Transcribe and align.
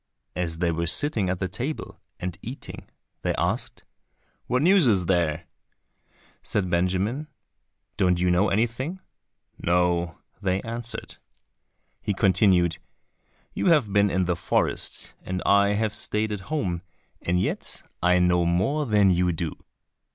And 0.35 0.45
as 0.45 0.57
they 0.57 0.71
were 0.71 0.87
sitting 0.87 1.29
at 1.29 1.51
table, 1.51 2.01
and 2.19 2.35
eating, 2.41 2.87
they 3.21 3.35
asked, 3.35 3.83
"What 4.47 4.63
news 4.63 4.87
is 4.87 5.05
there?" 5.05 5.43
Said 6.41 6.71
Benjamin, 6.71 7.27
"Don't 7.97 8.19
you 8.19 8.31
know 8.31 8.49
anything?" 8.49 8.99
"No," 9.63 10.17
they 10.41 10.59
answered. 10.63 11.17
He 12.01 12.15
continued, 12.15 12.79
"You 13.53 13.67
have 13.67 13.93
been 13.93 14.09
in 14.09 14.25
the 14.25 14.35
forest 14.35 15.13
and 15.21 15.39
I 15.45 15.73
have 15.73 15.93
stayed 15.93 16.31
at 16.31 16.39
home, 16.49 16.81
and 17.21 17.39
yet 17.39 17.83
I 18.01 18.17
know 18.17 18.43
more 18.43 18.87
than 18.87 19.11
you 19.11 19.31
do." 19.31 19.55